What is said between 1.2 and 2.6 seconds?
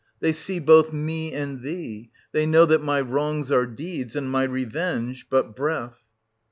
and thee; they